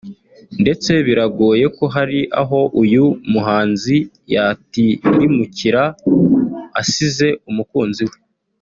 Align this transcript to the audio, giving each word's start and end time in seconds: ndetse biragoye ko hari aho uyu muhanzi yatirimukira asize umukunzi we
ndetse 0.61 0.91
biragoye 1.07 1.65
ko 1.77 1.85
hari 1.95 2.19
aho 2.41 2.59
uyu 2.81 3.05
muhanzi 3.31 3.97
yatirimukira 4.33 5.83
asize 6.81 7.27
umukunzi 7.49 8.03
we 8.09 8.17